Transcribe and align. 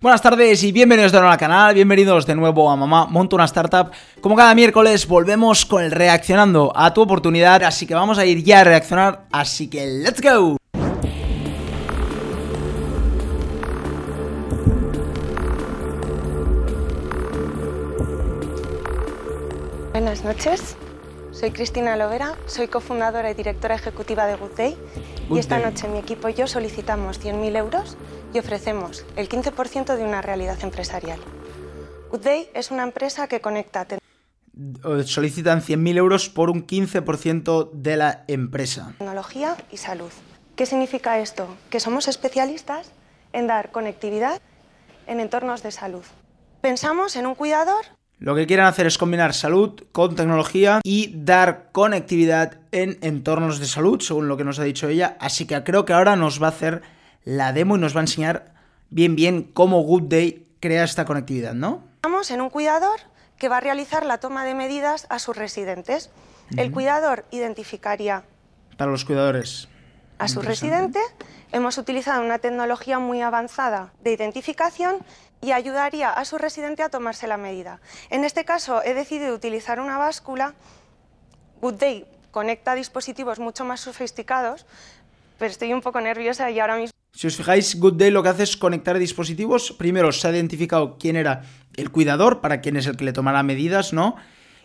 Buenas 0.00 0.22
tardes 0.22 0.62
y 0.62 0.70
bienvenidos 0.70 1.10
de 1.10 1.18
nuevo 1.18 1.32
al 1.32 1.38
canal, 1.38 1.74
bienvenidos 1.74 2.24
de 2.24 2.36
nuevo 2.36 2.70
a 2.70 2.76
Mamá 2.76 3.06
Monto 3.06 3.34
una 3.34 3.46
Startup. 3.46 3.90
Como 4.20 4.36
cada 4.36 4.54
miércoles 4.54 5.08
volvemos 5.08 5.66
con 5.66 5.82
el 5.82 5.90
reaccionando 5.90 6.72
a 6.76 6.94
tu 6.94 7.02
oportunidad, 7.02 7.64
así 7.64 7.84
que 7.84 7.94
vamos 7.94 8.16
a 8.16 8.24
ir 8.24 8.44
ya 8.44 8.60
a 8.60 8.64
reaccionar, 8.64 9.24
así 9.32 9.68
que 9.68 9.84
¡let's 9.88 10.20
go! 10.20 10.56
Buenas 19.90 20.22
noches, 20.22 20.76
soy 21.32 21.50
Cristina 21.50 21.96
Lovera, 21.96 22.36
soy 22.46 22.68
cofundadora 22.68 23.32
y 23.32 23.34
directora 23.34 23.74
ejecutiva 23.74 24.26
de 24.26 24.36
Good 24.36 24.56
Day 24.56 24.76
y 25.30 25.38
esta 25.38 25.58
noche 25.58 25.88
mi 25.88 25.98
equipo 25.98 26.28
y 26.28 26.34
yo 26.34 26.46
solicitamos 26.46 27.20
100.000 27.20 27.56
euros 27.56 27.96
y 28.32 28.38
ofrecemos 28.38 29.04
el 29.16 29.28
15% 29.28 29.96
de 29.96 30.04
una 30.04 30.22
realidad 30.22 30.58
empresarial. 30.62 31.18
Good 32.10 32.20
Day 32.20 32.50
es 32.54 32.70
una 32.70 32.82
empresa 32.82 33.28
que 33.28 33.40
conecta 33.40 33.86
Solicitan 35.04 35.60
100.000 35.62 35.96
euros 35.96 36.28
por 36.28 36.50
un 36.50 36.66
15% 36.66 37.70
de 37.72 37.96
la 37.96 38.24
empresa. 38.26 38.94
tecnología 38.98 39.56
y 39.70 39.76
salud. 39.76 40.10
¿Qué 40.56 40.66
significa 40.66 41.18
esto? 41.20 41.46
Que 41.70 41.78
somos 41.78 42.08
especialistas 42.08 42.90
en 43.32 43.46
dar 43.46 43.70
conectividad 43.70 44.40
en 45.06 45.20
entornos 45.20 45.62
de 45.62 45.70
salud. 45.70 46.04
Pensamos 46.60 47.14
en 47.14 47.26
un 47.26 47.36
cuidador 47.36 47.84
Lo 48.20 48.34
que 48.34 48.46
quieren 48.48 48.66
hacer 48.66 48.86
es 48.86 48.98
combinar 48.98 49.32
salud 49.32 49.80
con 49.92 50.16
tecnología 50.16 50.80
y 50.82 51.12
dar 51.14 51.70
conectividad 51.70 52.58
en 52.72 52.98
entornos 53.00 53.60
de 53.60 53.66
salud, 53.66 54.00
según 54.00 54.26
lo 54.26 54.36
que 54.36 54.42
nos 54.44 54.58
ha 54.58 54.64
dicho 54.64 54.88
ella. 54.88 55.16
Así 55.20 55.46
que 55.46 55.62
creo 55.62 55.84
que 55.84 55.92
ahora 55.92 56.16
nos 56.16 56.42
va 56.42 56.46
a 56.46 56.50
hacer 56.50 56.82
la 57.24 57.52
demo 57.52 57.76
y 57.76 57.80
nos 57.80 57.94
va 57.94 58.00
a 58.00 58.02
enseñar 58.02 58.52
bien 58.90 59.14
bien 59.14 59.44
cómo 59.44 59.82
Good 59.82 60.04
Day 60.04 60.46
crea 60.60 60.82
esta 60.82 61.04
conectividad, 61.04 61.54
¿no? 61.54 61.84
Pensamos 62.02 62.30
en 62.32 62.40
un 62.40 62.50
cuidador 62.50 62.98
que 63.38 63.48
va 63.48 63.58
a 63.58 63.60
realizar 63.60 64.04
la 64.04 64.18
toma 64.18 64.44
de 64.44 64.54
medidas 64.54 65.06
a 65.10 65.20
sus 65.20 65.36
residentes. 65.36 66.10
El 66.56 66.72
cuidador 66.72 67.24
identificaría 67.30 68.24
Para 68.76 68.90
los 68.90 69.04
cuidadores. 69.04 69.68
a 70.18 70.26
su 70.26 70.42
residente. 70.42 70.98
Hemos 71.52 71.78
utilizado 71.78 72.22
una 72.22 72.38
tecnología 72.38 72.98
muy 72.98 73.22
avanzada 73.22 73.92
de 74.02 74.12
identificación 74.12 74.96
y 75.40 75.52
ayudaría 75.52 76.10
a 76.10 76.24
su 76.24 76.38
residente 76.38 76.82
a 76.82 76.88
tomarse 76.88 77.26
la 77.26 77.36
medida. 77.36 77.80
En 78.10 78.24
este 78.24 78.44
caso 78.44 78.82
he 78.82 78.94
decidido 78.94 79.34
utilizar 79.34 79.80
una 79.80 79.98
báscula. 79.98 80.54
Good 81.60 81.74
Day 81.74 82.06
conecta 82.30 82.74
dispositivos 82.74 83.38
mucho 83.38 83.64
más 83.64 83.80
sofisticados, 83.80 84.66
pero 85.38 85.50
estoy 85.50 85.72
un 85.72 85.80
poco 85.80 86.00
nerviosa 86.00 86.50
y 86.50 86.60
ahora 86.60 86.76
mismo 86.76 86.92
Si 87.12 87.26
os 87.26 87.36
fijáis, 87.36 87.78
Good 87.78 87.94
Day 87.94 88.10
lo 88.10 88.22
que 88.22 88.28
hace 88.28 88.42
es 88.44 88.56
conectar 88.56 88.98
dispositivos. 88.98 89.72
Primero 89.72 90.12
se 90.12 90.28
ha 90.28 90.30
identificado 90.30 90.98
quién 90.98 91.16
era 91.16 91.42
el 91.76 91.90
cuidador, 91.90 92.40
para 92.40 92.60
quién 92.60 92.76
es 92.76 92.86
el 92.86 92.96
que 92.96 93.04
le 93.04 93.12
tomará 93.12 93.42
medidas, 93.42 93.92
¿no? 93.92 94.16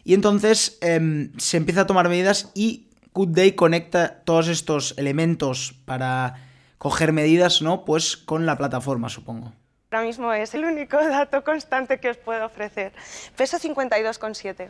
Y 0.03 0.13
entonces 0.13 0.77
em, 0.81 1.31
se 1.37 1.57
empieza 1.57 1.81
a 1.81 1.87
tomar 1.87 2.09
medidas 2.09 2.51
y 2.53 2.89
Good 3.13 3.29
Day 3.29 3.51
conecta 3.53 4.23
todos 4.25 4.47
estos 4.47 4.95
elementos 4.97 5.75
para 5.85 6.35
coger 6.77 7.13
medidas, 7.13 7.61
¿no? 7.61 7.85
Pues 7.85 8.17
con 8.17 8.45
la 8.45 8.57
plataforma, 8.57 9.07
supongo. 9.09 9.53
Ahora 9.93 10.07
mismo 10.07 10.33
es 10.33 10.55
el 10.55 10.65
único 10.65 10.97
dato 11.07 11.43
constante 11.43 11.99
que 11.99 12.09
os 12.09 12.17
puedo 12.17 12.47
ofrecer. 12.47 12.93
Peso 13.37 13.59
52,7. 13.59 14.69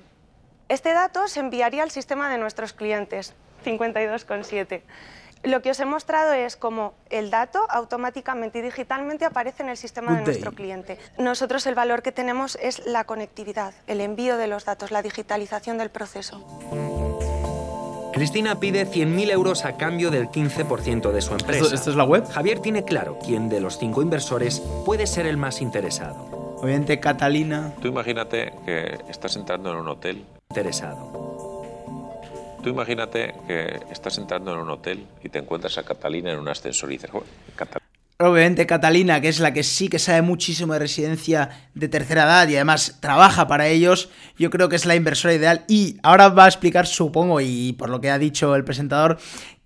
Este 0.67 0.91
dato 0.91 1.29
se 1.29 1.39
enviaría 1.39 1.83
al 1.83 1.91
sistema 1.91 2.29
de 2.29 2.38
nuestros 2.38 2.73
clientes, 2.73 3.33
52,7. 3.63 4.81
Lo 5.44 5.61
que 5.61 5.71
os 5.71 5.79
he 5.79 5.85
mostrado 5.85 6.33
es 6.33 6.57
cómo 6.57 6.94
el 7.09 7.29
dato 7.29 7.66
automáticamente 7.69 8.59
y 8.59 8.63
digitalmente 8.63 9.23
aparece 9.23 9.63
en 9.63 9.69
el 9.69 9.77
sistema 9.77 10.11
Good 10.11 10.17
de 10.19 10.25
nuestro 10.25 10.51
day. 10.51 10.57
cliente. 10.57 10.99
Nosotros 11.17 11.66
el 11.67 11.75
valor 11.75 12.01
que 12.01 12.11
tenemos 12.11 12.57
es 12.61 12.85
la 12.85 13.05
conectividad, 13.05 13.73
el 13.88 14.01
envío 14.01 14.35
de 14.35 14.47
los 14.47 14.66
datos, 14.66 14.91
la 14.91 15.01
digitalización 15.01 15.77
del 15.77 15.89
proceso. 15.89 16.45
Cristina 18.23 18.57
pide 18.57 18.88
100.000 18.89 19.31
euros 19.31 19.66
a 19.66 19.75
cambio 19.75 20.09
del 20.09 20.29
15% 20.29 21.11
de 21.11 21.22
su 21.22 21.34
empresa. 21.34 21.63
¿Esto, 21.66 21.75
esto 21.75 21.89
es 21.89 21.97
la 21.97 22.06
web? 22.06 22.25
Javier 22.25 22.59
tiene 22.59 22.85
claro 22.85 23.19
quién 23.22 23.50
de 23.50 23.59
los 23.59 23.78
cinco 23.78 24.01
inversores 24.01 24.61
puede 24.85 25.07
ser 25.07 25.25
el 25.25 25.35
más 25.35 25.61
interesado. 25.61 26.56
Obviamente 26.62 27.01
Catalina. 27.01 27.73
Tú 27.81 27.89
imagínate 27.89 28.53
que 28.66 28.97
estás 29.09 29.35
entrando 29.35 29.72
en 29.72 29.75
un 29.75 29.89
hotel. 29.89 30.23
Interesado. 30.51 31.12
Tú 32.63 32.69
imagínate 32.69 33.35
que 33.45 33.81
estás 33.91 34.17
entrando 34.17 34.53
en 34.53 34.59
un 34.59 34.69
hotel 34.69 35.06
y 35.22 35.28
te 35.28 35.39
encuentras 35.39 35.78
a 35.78 35.83
Catalina 35.83 36.31
en 36.31 36.39
un 36.39 36.47
ascensor 36.47 36.91
y 36.91 36.94
dices, 36.94 37.12
"Joder, 37.12 37.28
Catalina. 37.57 37.82
Obviamente 38.25 38.66
Catalina, 38.66 39.19
que 39.19 39.28
es 39.28 39.41
la 39.41 39.51
que 39.51 39.63
sí 39.63 39.89
que 39.89 40.00
sabe 40.00 40.22
muchísimo 40.22 40.72
de 40.72 40.79
residencia 40.79 41.50
de 41.73 41.89
tercera 41.89 42.23
edad 42.23 42.47
y 42.47 42.56
además 42.56 42.97
trabaja 43.01 43.47
para 43.47 43.67
ellos, 43.67 44.09
yo 44.38 44.50
creo 44.50 44.69
que 44.69 44.78
es 44.78 44.85
la 44.85 44.95
inversora 44.95 45.34
ideal 45.34 45.66
y 45.67 45.97
ahora 46.03 46.29
va 46.29 46.45
a 46.45 46.47
explicar, 46.47 46.88
supongo, 46.88 47.41
y 47.41 47.73
por 47.73 47.89
lo 47.89 48.00
que 48.00 48.09
ha 48.09 48.17
dicho 48.17 48.56
el 48.56 48.63
presentador, 48.63 49.17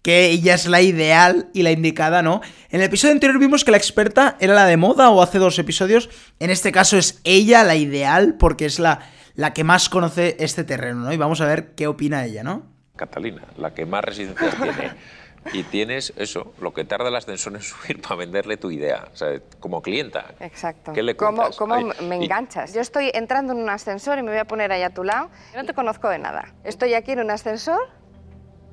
que 0.01 0.25
ella 0.25 0.55
es 0.55 0.65
la 0.65 0.81
ideal 0.81 1.49
y 1.53 1.61
la 1.61 1.71
indicada, 1.71 2.23
¿no? 2.23 2.41
En 2.71 2.79
el 2.79 2.87
episodio 2.87 3.13
anterior 3.13 3.37
vimos 3.39 3.63
que 3.63 3.69
la 3.69 3.77
experta 3.77 4.37
era 4.39 4.55
la 4.55 4.65
de 4.65 4.77
moda 4.77 5.11
o 5.11 5.21
hace 5.21 5.37
dos 5.37 5.59
episodios, 5.59 6.09
en 6.39 6.49
este 6.49 6.71
caso 6.71 6.97
es 6.97 7.21
ella 7.25 7.63
la 7.63 7.75
ideal 7.75 8.37
porque 8.39 8.65
es 8.65 8.79
la, 8.79 9.01
la 9.35 9.53
que 9.53 9.63
más 9.63 9.87
conoce 9.87 10.35
este 10.39 10.63
terreno, 10.63 11.01
¿no? 11.01 11.13
Y 11.13 11.17
vamos 11.17 11.41
a 11.41 11.45
ver 11.45 11.75
qué 11.75 11.85
opina 11.85 12.25
ella, 12.25 12.41
¿no? 12.43 12.65
Catalina, 12.95 13.43
la 13.57 13.75
que 13.75 13.85
más 13.85 14.03
residencias 14.03 14.55
tiene. 14.55 14.93
Y 15.53 15.63
tienes 15.63 16.13
eso, 16.17 16.53
lo 16.59 16.73
que 16.73 16.83
tarda 16.85 17.09
el 17.09 17.15
ascensor 17.15 17.55
en 17.55 17.61
subir 17.63 18.01
para 18.01 18.15
venderle 18.15 18.57
tu 18.57 18.71
idea. 18.71 19.07
O 19.13 19.15
sea, 19.15 19.39
como 19.59 19.81
clienta. 19.81 20.25
Exacto. 20.39 20.93
¿Qué 20.93 21.03
le 21.03 21.15
¿Cómo, 21.15 21.37
cuentas? 21.37 21.57
cómo 21.57 21.73
Ay, 21.75 21.85
me 22.07 22.17
y- 22.19 22.23
enganchas? 22.25 22.73
Yo 22.73 22.81
estoy 22.81 23.11
entrando 23.13 23.53
en 23.53 23.59
un 23.59 23.69
ascensor 23.69 24.17
y 24.19 24.23
me 24.23 24.31
voy 24.31 24.39
a 24.39 24.45
poner 24.45 24.71
ahí 24.71 24.83
a 24.83 24.89
tu 24.89 25.03
lado. 25.03 25.29
Yo 25.53 25.59
no 25.61 25.65
te 25.65 25.73
conozco 25.73 26.09
de 26.09 26.19
nada. 26.19 26.53
Estoy 26.63 26.93
aquí 26.93 27.11
en 27.11 27.19
un 27.19 27.31
ascensor 27.31 27.79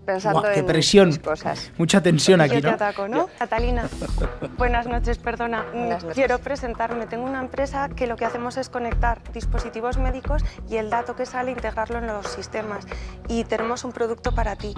pensando 0.07 0.43
Buah, 0.43 0.53
qué 0.53 0.61
en 0.61 0.67
presión. 0.67 1.17
cosas. 1.17 1.73
Mucha 1.79 2.03
tensión 2.03 2.43
aquí, 2.43 2.57
Yo 2.57 2.61
te 2.61 2.67
¿no? 2.69 2.75
ataco, 2.75 3.09
¿no? 3.09 3.27
Catalina, 3.39 3.89
buenas 4.59 4.87
noches, 4.87 5.17
perdona. 5.17 5.63
Mm, 5.63 5.73
Buenas 5.79 6.03
noches. 6.03 6.15
Quiero 6.15 6.39
presentarme. 6.41 7.07
Tengo 7.07 7.25
una 7.25 7.41
empresa 7.41 7.89
que 7.89 8.07
lo 8.07 8.17
que 8.17 8.27
hacemos 8.27 8.59
es 8.59 8.69
conectar 8.69 9.23
dispositivos 9.33 9.97
médicos 9.97 10.45
y 10.69 10.77
el 10.77 10.91
dato 10.91 11.17
que 11.17 11.25
sale 11.25 11.53
integrarlo 11.53 11.99
en 12.01 12.07
los 12.09 12.27
sistemas. 12.29 12.87
Y 13.29 13.45
tenemos 13.45 13.83
un 13.85 13.93
producto 13.93 14.35
para 14.35 14.57
ti. 14.57 14.75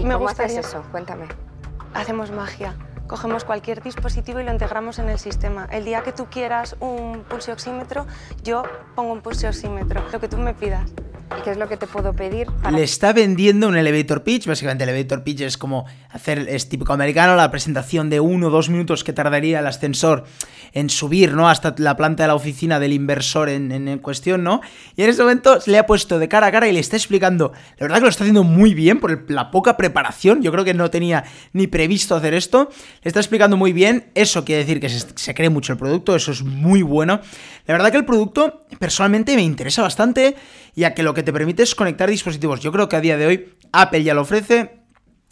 ¿Y 0.00 0.04
Me 0.04 0.14
cómo 0.14 0.26
gustaría- 0.26 0.58
haces 0.60 0.68
eso? 0.74 0.82
Cuéntame. 0.90 1.26
Hacemos 1.94 2.30
magia. 2.30 2.74
Cogemos 3.06 3.44
cualquier 3.44 3.82
dispositivo 3.82 4.40
y 4.40 4.44
lo 4.44 4.52
integramos 4.52 4.98
en 4.98 5.10
el 5.10 5.18
sistema. 5.18 5.66
El 5.70 5.84
día 5.84 6.02
que 6.02 6.12
tú 6.12 6.26
quieras 6.30 6.76
un 6.80 7.24
pulsioxímetro, 7.28 8.06
yo 8.42 8.62
pongo 8.94 9.12
un 9.12 9.20
pulsioxímetro, 9.20 10.02
lo 10.10 10.18
que 10.20 10.28
tú 10.28 10.38
me 10.38 10.54
pidas. 10.54 10.90
¿Y 11.38 11.42
qué 11.42 11.50
es 11.50 11.56
lo 11.56 11.68
que 11.68 11.76
te 11.76 11.86
puedo 11.86 12.12
pedir 12.12 12.46
Le 12.72 12.82
está 12.82 13.12
vendiendo 13.12 13.68
un 13.68 13.76
elevator 13.76 14.22
pitch. 14.22 14.46
Básicamente, 14.46 14.84
el 14.84 14.90
elevator 14.90 15.22
pitch 15.22 15.40
es 15.42 15.56
como 15.58 15.86
hacer, 16.10 16.46
es 16.48 16.68
típico 16.68 16.92
americano, 16.92 17.36
la 17.36 17.50
presentación 17.50 18.10
de 18.10 18.20
uno 18.20 18.48
o 18.48 18.50
dos 18.50 18.68
minutos 18.68 19.02
que 19.04 19.12
tardaría 19.12 19.60
el 19.60 19.66
ascensor 19.66 20.24
en 20.72 20.88
subir, 20.90 21.34
¿no? 21.34 21.48
Hasta 21.48 21.74
la 21.78 21.96
planta 21.96 22.22
de 22.24 22.28
la 22.28 22.34
oficina 22.34 22.78
del 22.80 22.92
inversor 22.92 23.48
en, 23.48 23.72
en- 23.72 23.98
cuestión, 23.98 24.42
¿no? 24.42 24.60
Y 24.96 25.02
en 25.02 25.10
ese 25.10 25.22
momento 25.22 25.58
le 25.66 25.78
ha 25.78 25.86
puesto 25.86 26.18
de 26.18 26.28
cara 26.28 26.46
a 26.48 26.52
cara 26.52 26.66
y 26.68 26.72
le 26.72 26.80
está 26.80 26.96
explicando. 26.96 27.52
La 27.78 27.84
verdad 27.84 27.96
que 27.96 28.02
lo 28.02 28.08
está 28.08 28.24
haciendo 28.24 28.42
muy 28.44 28.74
bien 28.74 28.98
por 29.00 29.30
la 29.30 29.50
poca 29.50 29.76
preparación. 29.76 30.42
Yo 30.42 30.50
creo 30.52 30.64
que 30.64 30.74
no 30.74 30.90
tenía 30.90 31.24
ni 31.52 31.66
previsto 31.66 32.14
hacer 32.16 32.34
esto. 32.34 32.70
Le 33.02 33.08
está 33.08 33.20
explicando 33.20 33.56
muy 33.56 33.72
bien. 33.72 34.10
Eso 34.14 34.44
quiere 34.44 34.64
decir 34.64 34.80
que 34.80 34.88
se 34.88 35.34
cree 35.34 35.50
mucho 35.50 35.72
el 35.72 35.78
producto. 35.78 36.16
Eso 36.16 36.32
es 36.32 36.42
muy 36.42 36.82
bueno. 36.82 37.20
La 37.66 37.74
verdad 37.74 37.90
que 37.90 37.98
el 37.98 38.04
producto 38.04 38.66
personalmente 38.78 39.36
me 39.36 39.42
interesa 39.42 39.82
bastante, 39.82 40.34
ya 40.74 40.94
que 40.94 41.02
lo 41.02 41.14
que 41.14 41.21
te 41.22 41.32
permite 41.32 41.62
es 41.62 41.74
conectar 41.74 42.08
dispositivos. 42.08 42.60
Yo 42.60 42.72
creo 42.72 42.88
que 42.88 42.96
a 42.96 43.00
día 43.00 43.16
de 43.16 43.26
hoy 43.26 43.54
Apple 43.72 44.02
ya 44.02 44.14
lo 44.14 44.22
ofrece. 44.22 44.82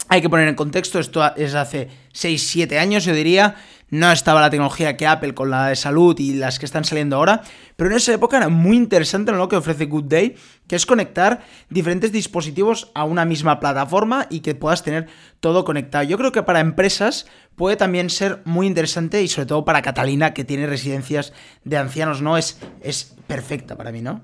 Hay 0.09 0.21
que 0.21 0.29
poner 0.29 0.47
en 0.47 0.55
contexto, 0.55 0.99
esto 0.99 1.35
es 1.35 1.55
hace 1.55 1.87
6-7 2.13 2.77
años, 2.77 3.05
yo 3.05 3.13
diría. 3.13 3.55
No 3.91 4.09
estaba 4.09 4.39
la 4.39 4.49
tecnología 4.49 4.95
que 4.95 5.05
Apple 5.05 5.33
con 5.33 5.49
la 5.49 5.67
de 5.67 5.75
salud 5.75 6.17
y 6.17 6.33
las 6.33 6.59
que 6.59 6.65
están 6.65 6.85
saliendo 6.85 7.17
ahora, 7.17 7.41
pero 7.75 7.89
en 7.89 7.97
esa 7.97 8.13
época 8.13 8.37
era 8.37 8.47
muy 8.47 8.77
interesante 8.77 9.33
lo 9.33 9.49
que 9.49 9.57
ofrece 9.57 9.85
Good 9.85 10.05
Day, 10.05 10.35
que 10.65 10.77
es 10.77 10.85
conectar 10.85 11.41
diferentes 11.69 12.13
dispositivos 12.13 12.89
a 12.95 13.03
una 13.03 13.25
misma 13.25 13.59
plataforma 13.59 14.27
y 14.29 14.39
que 14.39 14.55
puedas 14.55 14.83
tener 14.83 15.07
todo 15.41 15.65
conectado. 15.65 16.05
Yo 16.05 16.17
creo 16.17 16.31
que 16.31 16.41
para 16.41 16.61
empresas 16.61 17.25
puede 17.57 17.75
también 17.75 18.09
ser 18.09 18.41
muy 18.45 18.65
interesante 18.65 19.21
y 19.21 19.27
sobre 19.27 19.47
todo 19.47 19.65
para 19.65 19.81
Catalina, 19.81 20.33
que 20.33 20.45
tiene 20.45 20.67
residencias 20.67 21.33
de 21.65 21.77
ancianos, 21.77 22.21
¿no? 22.21 22.37
Es, 22.37 22.59
es 22.81 23.13
perfecta 23.27 23.75
para 23.75 23.91
mí, 23.91 24.01
¿no? 24.01 24.23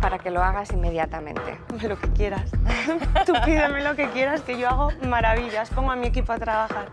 Para 0.00 0.18
que 0.18 0.30
lo 0.30 0.42
hagas 0.42 0.70
inmediatamente? 0.72 1.58
Lo 1.88 1.98
que 1.98 2.08
quieras. 2.12 2.50
Tú 3.26 3.32
pídeme 3.44 3.82
lo 3.82 3.94
que 3.96 4.08
quieras, 4.10 4.40
que 4.42 4.58
yo 4.58 4.68
hago 4.68 4.90
maravillas. 5.06 5.70
Pongo 5.70 5.90
a 5.92 5.96
mi 5.96 6.06
equipo 6.08 6.32
a 6.32 6.38
trabajar. 6.38 6.88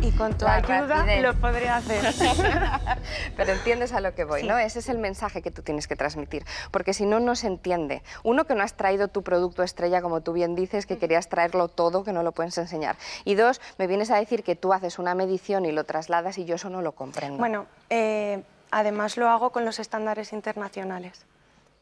Y 0.00 0.12
con 0.12 0.32
tu 0.38 0.44
La 0.44 0.54
ayuda 0.54 0.86
rapidez. 0.98 1.22
lo 1.22 1.34
podré 1.34 1.68
hacer. 1.68 2.14
Pero 3.36 3.52
entiendes 3.52 3.92
a 3.92 4.00
lo 4.00 4.14
que 4.14 4.22
voy, 4.24 4.42
Sí. 4.42 4.46
¿no? 4.46 4.56
Ese 4.56 4.78
es 4.78 4.88
el 4.88 4.98
mensaje 4.98 5.42
que 5.42 5.50
tú 5.50 5.62
tienes 5.62 5.88
que 5.88 5.96
transmitir, 5.96 6.44
porque 6.70 6.94
si 6.94 7.04
no, 7.04 7.18
no 7.18 7.34
se 7.34 7.48
entiende. 7.48 8.04
Uno, 8.22 8.44
que 8.44 8.54
no 8.54 8.62
has 8.62 8.74
traído 8.74 9.08
tu 9.08 9.22
producto 9.24 9.64
estrella, 9.64 10.00
como 10.00 10.20
tú 10.20 10.32
bien 10.32 10.54
dices, 10.54 10.86
que 10.86 10.98
querías 10.98 11.28
traerlo 11.28 11.66
todo, 11.66 12.04
que 12.04 12.12
no 12.12 12.22
lo 12.22 12.30
puedes 12.30 12.56
enseñar. 12.58 12.94
Y 13.24 13.34
dos, 13.34 13.60
me 13.78 13.88
vienes 13.88 14.12
a 14.12 14.16
decir 14.16 14.44
que 14.44 14.54
tú 14.54 14.72
haces 14.72 15.00
una 15.00 15.16
medición 15.16 15.64
y 15.66 15.72
lo 15.72 15.82
trasladas 15.82 16.38
y 16.38 16.44
yo 16.44 16.54
eso 16.54 16.70
no 16.70 16.80
lo 16.80 16.92
comprendo. 16.92 17.38
Bueno, 17.38 17.66
eh, 17.90 18.44
además 18.70 19.16
lo 19.16 19.28
hago 19.28 19.50
con 19.50 19.64
los 19.64 19.80
estándares 19.80 20.32
internacionales. 20.32 21.26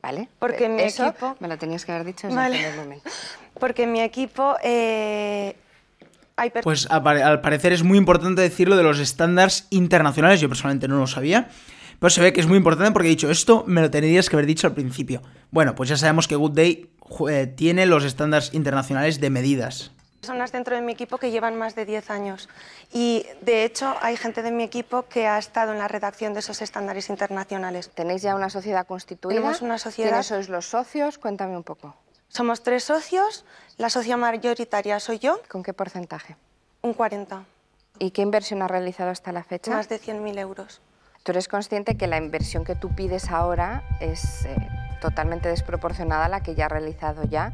¿Vale? 0.03 0.29
Porque 0.39 0.69
mi 0.69 0.83
Eso 0.83 1.05
equipo- 1.07 1.37
me 1.41 1.49
lo 1.49 1.59
tenías 1.59 1.85
que 1.85 1.93
haber 1.93 2.07
dicho 2.07 2.27
desde 2.29 2.37
Vale. 2.41 2.57
el 2.57 2.63
primer 2.65 2.79
momento. 2.85 3.11
Porque 3.59 3.85
en 3.85 3.93
mi 3.93 4.01
equipo 4.03 4.57
eh, 4.63 5.57
Pues 6.63 6.87
al 6.91 7.41
parecer 7.41 7.73
es 7.73 7.83
muy 7.83 7.97
importante 7.99 8.43
decirlo 8.43 8.77
de 8.77 8.83
los 8.83 8.99
estándares 8.99 9.67
internacionales. 9.71 10.41
Yo 10.41 10.49
personalmente 10.49 10.87
no 10.89 10.99
lo 10.99 11.07
sabía. 11.07 11.49
Pero 11.99 12.11
se 12.11 12.21
ve 12.21 12.35
que 12.35 12.41
es 12.41 12.47
muy 12.47 12.59
importante 12.59 12.93
porque 12.93 13.09
he 13.09 13.11
dicho 13.11 13.31
esto, 13.31 13.65
me 13.67 13.81
lo 13.81 13.91
tendrías 13.91 14.29
que 14.29 14.37
haber 14.37 14.45
dicho 14.45 14.67
al 14.67 14.75
principio. 14.75 15.23
Bueno, 15.51 15.75
pues 15.75 15.89
ya 15.89 15.97
sabemos 15.97 16.29
que 16.29 16.37
Good 16.37 16.53
Day 16.53 16.91
eh, 17.31 17.47
tiene 17.47 17.87
los 17.87 18.05
estándares 18.05 18.53
internacionales 18.53 19.19
de 19.19 19.31
medidas. 19.31 19.93
Personas 20.17 20.53
dentro 20.53 20.75
de 20.75 20.83
mi 20.83 20.93
equipo 20.93 21.19
que 21.19 21.31
llevan 21.31 21.57
más 21.57 21.75
de 21.75 21.85
10 21.85 22.11
años. 22.11 22.49
Y 22.93 23.27
de 23.43 23.65
hecho 23.65 23.95
hay 24.01 24.17
gente 24.17 24.43
de 24.43 24.51
mi 24.51 24.65
equipo 24.65 25.03
que 25.09 25.27
ha 25.27 25.39
estado 25.39 25.73
en 25.73 25.79
la 25.79 25.89
redacción 25.89 26.35
de 26.35 26.41
esos 26.41 26.63
estándares 26.63 27.09
internacionales. 27.11 27.91
¿Tenéis 27.91 28.23
ya 28.23 28.35
una 28.35 28.51
sociedad 28.51 28.87
constituida? 28.87 29.37
Tenemos 29.37 29.63
una 29.63 29.79
sociedad. 29.79 30.11
¿Quiénes 30.11 30.27
sois 30.27 30.49
los 30.49 30.67
socios? 30.67 31.19
Cuéntame 31.19 31.57
un 31.57 31.63
poco. 31.65 31.95
Somos 32.29 32.63
tres 32.63 32.85
socios, 32.85 33.45
la 33.77 33.89
socia 33.89 34.17
mayoritaria 34.17 34.99
soy 35.01 35.19
yo, 35.21 35.41
¿Con 35.49 35.63
qué 35.63 35.73
porcentaje? 35.73 36.37
un 36.83 36.93
40, 36.93 37.45
¿Y 37.99 38.11
qué 38.11 38.23
inversión 38.23 38.63
has 38.63 38.71
realizado 38.71 39.11
hasta 39.11 39.33
la 39.33 39.43
fecha? 39.45 39.71
más 39.71 39.89
de 39.89 40.01
100.000 40.01 40.39
euros. 40.39 40.81
¿Tú 41.23 41.33
eres 41.33 41.49
consciente 41.49 41.97
que 41.97 42.07
la 42.07 42.19
inversión 42.19 42.65
que 42.65 42.75
tú 42.75 42.95
pides 42.95 43.31
ahora 43.31 43.83
es 44.01 44.45
eh, 44.45 44.57
totalmente 45.01 45.49
desproporcionada 45.49 46.27
a 46.27 46.29
la 46.29 46.43
que 46.43 46.55
ya 46.55 46.67
has 46.67 46.73
realizado 46.73 47.25
ya 47.25 47.53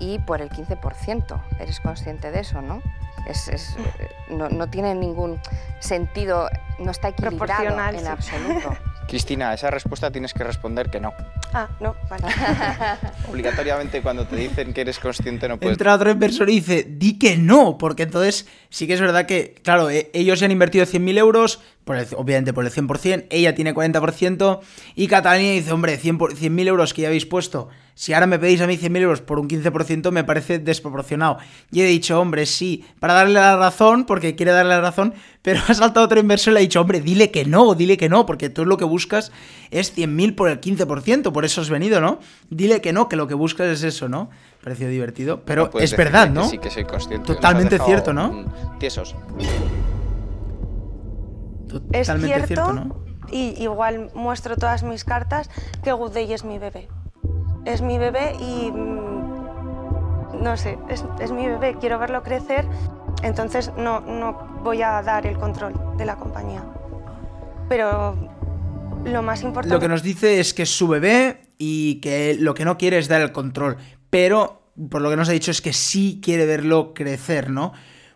y 0.00 0.18
por 0.18 0.40
el 0.40 0.50
15%? 0.50 1.40
¿Eres 1.60 1.78
consciente 1.78 2.32
de 2.32 2.40
eso, 2.40 2.60
no? 2.60 2.82
Es, 3.28 3.48
es, 3.48 3.76
eh, 3.76 4.08
no, 4.30 4.48
no 4.48 4.68
tiene 4.68 4.94
ningún 4.94 5.40
sentido, 5.78 6.48
no 6.78 6.90
está 6.90 7.08
equilibrado 7.08 7.78
en 7.90 8.00
sí. 8.00 8.06
absoluto. 8.06 8.76
Cristina, 9.06 9.50
a 9.50 9.54
esa 9.54 9.70
respuesta 9.70 10.10
tienes 10.10 10.32
que 10.34 10.42
responder 10.42 10.90
que 10.90 11.00
no. 11.00 11.12
Ah, 11.52 11.68
no, 11.80 11.96
vale. 12.08 12.24
Obligatoriamente 13.30 14.02
cuando 14.02 14.26
te 14.26 14.36
dicen 14.36 14.72
que 14.72 14.82
eres 14.82 14.98
consciente 14.98 15.48
no 15.48 15.58
puedes... 15.58 15.74
Entra 15.74 15.94
otro 15.94 16.10
inversor 16.10 16.48
y 16.48 16.54
dice, 16.56 16.86
di 16.88 17.18
que 17.18 17.36
no, 17.36 17.76
porque 17.78 18.04
entonces 18.04 18.46
sí 18.68 18.86
que 18.86 18.94
es 18.94 19.00
verdad 19.00 19.26
que, 19.26 19.54
claro, 19.62 19.90
eh, 19.90 20.10
ellos 20.14 20.38
ya 20.40 20.46
han 20.46 20.52
invertido 20.52 20.86
100.000 20.86 21.18
euros, 21.18 21.60
por 21.84 21.96
el- 21.96 22.06
obviamente 22.16 22.52
por 22.52 22.64
el 22.64 22.70
100%, 22.70 23.26
ella 23.30 23.54
tiene 23.54 23.74
40%, 23.74 24.60
y 24.94 25.08
Catalina 25.08 25.50
dice, 25.52 25.72
hombre, 25.72 25.96
100 25.96 26.18
por- 26.18 26.34
100.000 26.36 26.68
euros 26.68 26.94
que 26.94 27.02
ya 27.02 27.08
habéis 27.08 27.26
puesto, 27.26 27.68
si 27.94 28.12
ahora 28.14 28.26
me 28.26 28.38
pedís 28.38 28.60
a 28.60 28.66
mí 28.66 28.76
100.000 28.76 29.02
euros 29.02 29.20
por 29.20 29.38
un 29.40 29.48
15%, 29.48 30.10
me 30.12 30.24
parece 30.24 30.58
desproporcionado. 30.58 31.38
Y 31.70 31.82
he 31.82 31.84
dicho, 31.86 32.18
hombre, 32.20 32.46
sí, 32.46 32.84
para 33.00 33.14
darle 33.14 33.34
la 33.34 33.56
razón, 33.56 34.04
porque 34.06 34.36
quiere 34.36 34.52
darle 34.52 34.70
la 34.74 34.80
razón, 34.80 35.14
pero 35.42 35.60
ha 35.68 35.74
saltado 35.74 36.06
otro 36.06 36.20
inversor 36.20 36.52
y 36.52 36.54
le 36.54 36.60
ha 36.60 36.62
dicho, 36.62 36.80
hombre, 36.80 37.00
dile 37.00 37.30
que 37.30 37.44
no, 37.44 37.74
dile 37.74 37.96
que 37.96 38.08
no, 38.08 38.26
porque 38.26 38.50
tú 38.50 38.64
lo 38.64 38.76
que 38.76 38.84
buscas 38.84 39.32
es 39.70 39.96
100.000 39.96 40.34
por 40.34 40.48
el 40.50 40.60
15%, 40.60 41.32
por 41.32 41.44
eso 41.44 41.60
has 41.60 41.70
venido, 41.70 42.00
¿no? 42.00 42.18
Dile 42.50 42.80
que 42.80 42.92
no, 42.92 43.08
que 43.08 43.16
lo 43.16 43.26
que 43.26 43.34
buscas 43.34 43.68
es 43.68 43.82
eso, 43.82 44.08
¿no? 44.08 44.30
Pareció 44.62 44.88
divertido, 44.88 45.42
pero 45.44 45.64
No 45.64 45.70
puedes 45.70 45.92
es 45.92 45.98
verdad, 45.98 46.28
que 46.28 46.34
¿no? 46.34 46.44
Sí, 46.46 46.58
que 46.58 46.70
soy 46.70 46.84
consciente. 46.84 47.26
Totalmente 47.26 47.78
cierto, 47.78 48.12
¿no? 48.12 48.44
Tiesos. 48.78 49.16
Es 51.92 52.06
Totalmente 52.06 52.46
cierto, 52.46 52.46
cierto, 52.46 52.72
¿no? 52.72 53.10
y 53.32 53.62
igual 53.62 54.10
muestro 54.14 54.56
todas 54.56 54.82
mis 54.82 55.04
cartas, 55.04 55.50
que 55.82 55.92
Good 55.92 56.12
Day 56.12 56.32
es 56.32 56.44
mi 56.44 56.58
bebé. 56.58 56.88
Es 57.64 57.80
mi 57.80 57.98
bebé 57.98 58.34
y 58.40 58.70
mm, 58.70 60.42
no 60.42 60.56
sé, 60.56 60.78
es, 60.88 61.04
es 61.20 61.30
mi 61.30 61.46
bebé, 61.46 61.76
quiero 61.78 61.98
verlo 61.98 62.22
crecer, 62.22 62.66
entonces 63.22 63.72
no, 63.76 64.00
no 64.00 64.60
voy 64.62 64.82
a 64.82 65.02
dar 65.02 65.26
el 65.26 65.36
control 65.38 65.74
de 65.96 66.04
la 66.04 66.16
compañía. 66.16 66.64
Pero 67.68 68.16
lo 69.04 69.22
más 69.22 69.42
importante... 69.42 69.74
Lo 69.74 69.80
que 69.80 69.88
nos 69.88 70.02
dice 70.02 70.40
es 70.40 70.54
que 70.54 70.62
es 70.62 70.70
su 70.70 70.88
bebé 70.88 71.52
y 71.58 71.96
que 72.00 72.36
lo 72.38 72.54
que 72.54 72.64
no 72.64 72.78
quiere 72.78 72.98
es 72.98 73.08
dar 73.08 73.20
el 73.20 73.32
control. 73.32 73.76
Pero, 74.10 74.62
por 74.90 75.02
lo 75.02 75.10
que 75.10 75.16
nos 75.16 75.28
ha 75.28 75.32
dicho, 75.32 75.50
es 75.50 75.60
que 75.60 75.72
sí 75.72 76.20
quiere 76.22 76.46
verlo 76.46 76.94
crecer, 76.94 77.50
¿no? 77.50 77.72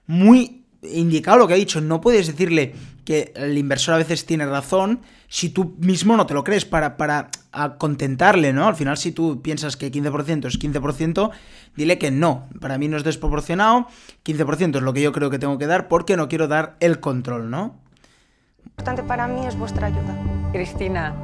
Muy 0.06 0.63
indicado 0.92 1.38
lo 1.38 1.48
que 1.48 1.54
ha 1.54 1.56
dicho. 1.56 1.80
No 1.80 2.00
puedes 2.00 2.26
decirle 2.26 2.74
que 3.04 3.32
el 3.36 3.56
inversor 3.58 3.94
a 3.94 3.98
veces 3.98 4.26
tiene 4.26 4.46
razón 4.46 5.00
si 5.28 5.48
tú 5.48 5.74
mismo 5.78 6.16
no 6.16 6.26
te 6.26 6.34
lo 6.34 6.44
crees 6.44 6.64
para, 6.64 6.96
para 6.96 7.30
contentarle, 7.78 8.52
¿no? 8.52 8.68
Al 8.68 8.76
final, 8.76 8.96
si 8.96 9.12
tú 9.12 9.42
piensas 9.42 9.76
que 9.76 9.90
15% 9.90 10.46
es 10.46 10.58
15%, 10.58 11.30
dile 11.76 11.98
que 11.98 12.10
no. 12.10 12.48
Para 12.60 12.78
mí 12.78 12.88
no 12.88 12.96
es 12.96 13.04
desproporcionado. 13.04 13.88
15% 14.24 14.76
es 14.76 14.82
lo 14.82 14.92
que 14.92 15.02
yo 15.02 15.12
creo 15.12 15.30
que 15.30 15.38
tengo 15.38 15.58
que 15.58 15.66
dar 15.66 15.88
porque 15.88 16.16
no 16.16 16.28
quiero 16.28 16.48
dar 16.48 16.76
el 16.80 17.00
control, 17.00 17.50
¿no? 17.50 17.84
importante 18.76 19.04
para 19.04 19.28
mí 19.28 19.46
es 19.46 19.56
vuestra 19.56 19.86
ayuda. 19.86 20.16
Cristina, 20.52 21.14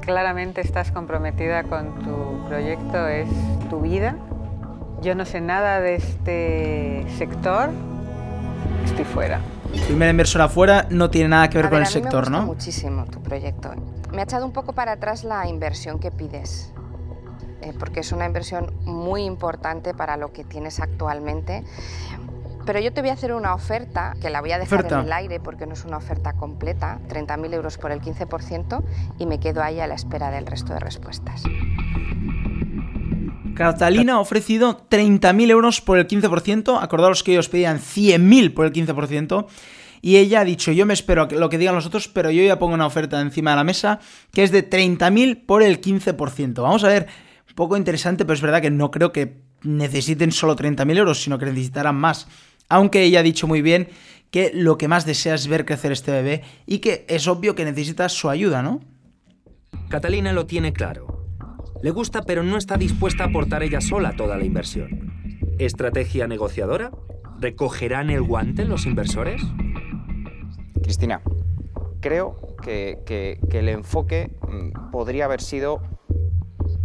claramente 0.00 0.62
estás 0.62 0.90
comprometida 0.92 1.64
con 1.64 2.02
tu 2.02 2.48
proyecto, 2.48 3.06
es 3.06 3.28
tu 3.68 3.80
vida. 3.80 4.16
Yo 5.02 5.14
no 5.14 5.26
sé 5.26 5.42
nada 5.42 5.80
de 5.80 5.96
este 5.96 7.06
sector, 7.18 7.70
estoy 8.86 9.04
fuera. 9.04 9.40
Primera 9.86 10.10
inversora 10.10 10.44
afuera 10.44 10.86
no 10.90 11.10
tiene 11.10 11.28
nada 11.28 11.48
que 11.50 11.58
ver 11.58 11.66
A 11.66 11.70
con 11.70 11.78
ver, 11.80 11.86
el 11.86 11.92
a 11.92 11.94
mí 11.94 11.94
me 11.96 12.02
sector, 12.02 12.24
gusta 12.24 12.38
¿no? 12.40 12.46
muchísimo 12.46 13.04
tu 13.06 13.22
proyecto. 13.22 13.70
Me 14.12 14.20
ha 14.20 14.24
echado 14.24 14.46
un 14.46 14.52
poco 14.52 14.72
para 14.72 14.92
atrás 14.92 15.24
la 15.24 15.46
inversión 15.46 15.98
que 15.98 16.10
pides, 16.10 16.72
eh, 17.60 17.72
porque 17.78 18.00
es 18.00 18.12
una 18.12 18.24
inversión 18.26 18.72
muy 18.84 19.24
importante 19.24 19.92
para 19.94 20.16
lo 20.16 20.32
que 20.32 20.44
tienes 20.44 20.80
actualmente. 20.80 21.64
Pero 22.64 22.80
yo 22.80 22.92
te 22.92 23.00
voy 23.00 23.10
a 23.10 23.12
hacer 23.12 23.32
una 23.32 23.54
oferta, 23.54 24.14
que 24.20 24.28
la 24.28 24.40
voy 24.40 24.50
a 24.50 24.58
dejar 24.58 24.80
Oferta. 24.80 24.98
en 25.00 25.06
el 25.06 25.12
aire 25.12 25.38
porque 25.38 25.66
no 25.66 25.74
es 25.74 25.84
una 25.84 25.98
oferta 25.98 26.32
completa, 26.32 26.98
30.000 27.08 27.54
euros 27.54 27.78
por 27.78 27.92
el 27.92 28.00
15%, 28.00 28.82
y 29.18 29.26
me 29.26 29.38
quedo 29.38 29.62
ahí 29.62 29.78
a 29.78 29.86
la 29.86 29.94
espera 29.94 30.30
del 30.32 30.46
resto 30.46 30.72
de 30.72 30.80
respuestas. 30.80 31.44
Catalina 33.56 34.14
ha 34.14 34.20
ofrecido 34.20 34.86
30.000 34.88 35.50
euros 35.50 35.80
por 35.80 35.98
el 35.98 36.06
15%. 36.06 36.78
Acordaros 36.80 37.22
que 37.22 37.32
ellos 37.32 37.48
pedían 37.48 37.78
100.000 37.78 38.52
por 38.52 38.66
el 38.66 38.72
15%. 38.72 39.46
Y 40.02 40.18
ella 40.18 40.40
ha 40.40 40.44
dicho, 40.44 40.72
yo 40.72 40.84
me 40.84 40.92
espero 40.92 41.22
a 41.22 41.26
lo 41.26 41.48
que 41.48 41.56
digan 41.56 41.74
los 41.74 41.86
otros, 41.86 42.06
pero 42.06 42.30
yo 42.30 42.42
ya 42.44 42.58
pongo 42.58 42.74
una 42.74 42.86
oferta 42.86 43.20
encima 43.20 43.52
de 43.52 43.56
la 43.56 43.64
mesa 43.64 43.98
que 44.30 44.42
es 44.42 44.52
de 44.52 44.68
30.000 44.68 45.46
por 45.46 45.62
el 45.62 45.80
15%. 45.80 46.62
Vamos 46.62 46.84
a 46.84 46.88
ver, 46.88 47.06
un 47.48 47.54
poco 47.54 47.76
interesante, 47.78 48.24
pero 48.24 48.34
es 48.34 48.42
verdad 48.42 48.60
que 48.60 48.70
no 48.70 48.90
creo 48.90 49.10
que 49.10 49.40
necesiten 49.62 50.32
solo 50.32 50.54
30.000 50.54 50.98
euros, 50.98 51.22
sino 51.22 51.38
que 51.38 51.46
necesitarán 51.46 51.96
más. 51.96 52.28
Aunque 52.68 53.02
ella 53.02 53.20
ha 53.20 53.22
dicho 53.22 53.46
muy 53.46 53.62
bien 53.62 53.88
que 54.30 54.52
lo 54.52 54.76
que 54.76 54.86
más 54.86 55.06
desea 55.06 55.34
es 55.34 55.48
ver 55.48 55.64
crecer 55.64 55.92
este 55.92 56.12
bebé 56.12 56.42
y 56.66 56.80
que 56.80 57.06
es 57.08 57.26
obvio 57.26 57.54
que 57.54 57.64
necesita 57.64 58.08
su 58.10 58.28
ayuda, 58.28 58.62
¿no? 58.62 58.80
Catalina 59.88 60.32
lo 60.32 60.46
tiene 60.46 60.74
claro. 60.74 61.15
Le 61.82 61.90
gusta, 61.90 62.22
pero 62.22 62.42
no 62.42 62.56
está 62.56 62.76
dispuesta 62.76 63.24
a 63.24 63.26
aportar 63.28 63.62
ella 63.62 63.80
sola 63.80 64.14
toda 64.16 64.36
la 64.36 64.44
inversión. 64.44 65.12
¿Estrategia 65.58 66.26
negociadora? 66.26 66.90
¿Recogerán 67.40 68.10
el 68.10 68.22
guante 68.22 68.64
los 68.64 68.86
inversores? 68.86 69.42
Cristina, 70.82 71.20
creo 72.00 72.56
que, 72.62 72.98
que- 73.06 73.38
que 73.50 73.58
el 73.60 73.68
enfoque 73.68 74.30
mm, 74.48 74.90
podría 74.90 75.26
haber 75.26 75.40
sido 75.40 75.80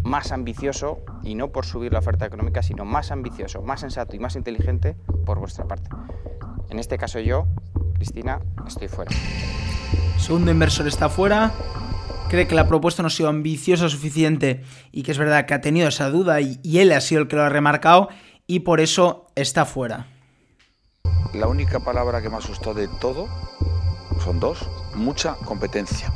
más 0.04 0.32
ambicioso, 0.32 1.00
y 1.24 1.36
no 1.36 1.52
por 1.52 1.66
subir 1.66 1.94
la 1.94 2.00
oferta 2.00 2.26
económica, 2.26 2.62
sino 2.64 2.86
más 2.86 3.12
ambicioso, 3.12 3.62
más 3.62 3.80
sensato 3.82 4.16
y 4.16 4.20
más 4.20 4.36
inteligente 4.36 4.96
por 5.26 5.40
vuestra 5.40 5.68
parte. 5.68 5.90
En 6.70 6.80
este 6.80 6.98
caso 6.98 7.20
yo, 7.20 7.48
Cristina, 7.94 8.40
estoy 8.68 8.88
fuera. 8.88 9.12
Segundo 10.18 10.52
inversor 10.52 10.88
está 10.88 11.08
fuera. 11.08 11.52
Cree 12.32 12.48
que 12.48 12.56
la 12.56 12.66
propuesta 12.66 13.04
no 13.04 13.08
ha 13.08 13.10
sido 13.10 13.28
ambiciosa 13.28 13.90
suficiente 13.90 14.64
y 14.94 15.04
que 15.04 15.12
es 15.12 15.18
verdad 15.18 15.46
que 15.46 15.54
ha 15.54 15.60
tenido 15.60 15.90
esa 15.90 16.10
duda 16.10 16.40
y, 16.40 16.62
y 16.64 16.78
él 16.78 16.94
ha 16.94 17.02
sido 17.02 17.24
el 17.24 17.28
que 17.28 17.36
lo 17.36 17.44
ha 17.44 17.50
remarcado 17.50 18.08
y 18.48 18.62
por 18.62 18.80
eso 18.80 19.28
está 19.36 19.66
fuera. 19.66 20.08
La 21.34 21.48
única 21.48 21.82
palabra 21.82 22.22
que 22.22 22.30
me 22.30 22.38
asustó 22.38 22.74
de 22.74 22.88
todo 23.02 23.28
son 24.24 24.40
dos, 24.40 24.66
mucha 24.96 25.36
competencia. 25.44 26.14